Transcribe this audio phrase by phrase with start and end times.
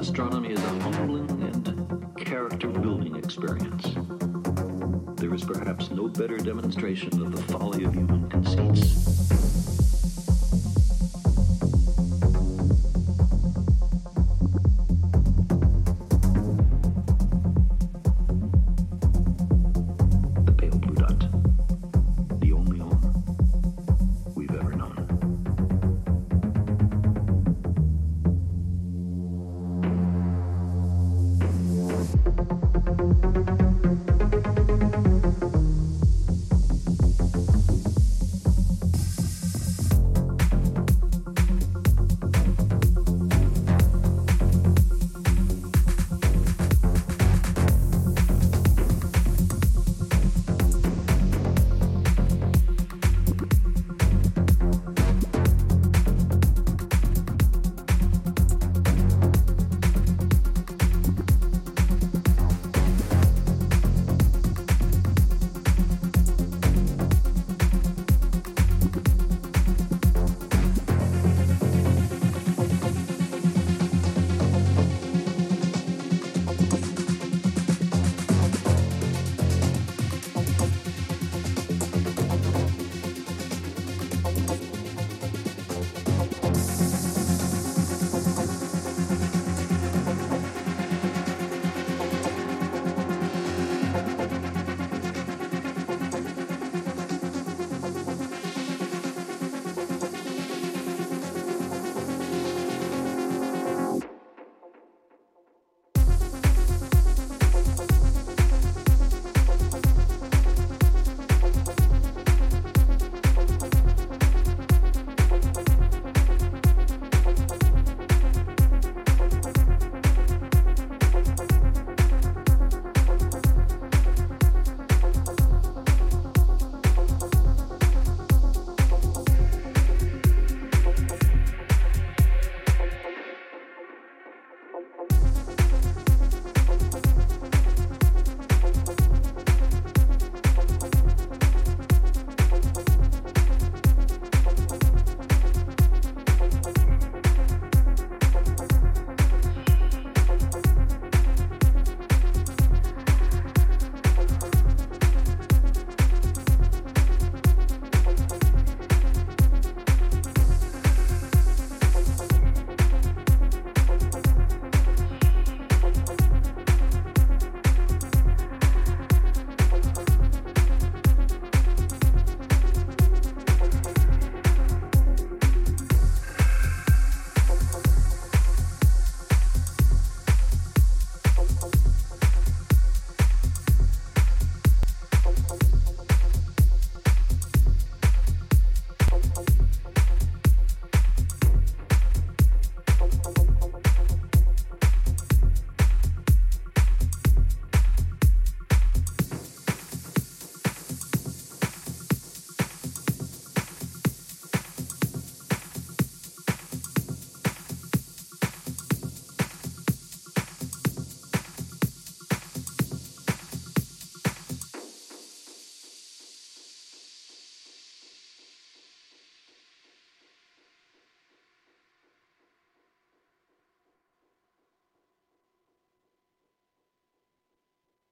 [0.00, 3.84] astronomy is a humbling and character building experience.
[5.20, 7.10] There is perhaps no better demonstration